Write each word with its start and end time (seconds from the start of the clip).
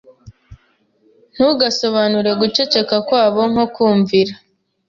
Ntugasobanure 1.33 2.31
guceceka 2.41 2.95
kwabo 3.07 3.41
nko 3.51 3.65
kumvira. 3.75 4.33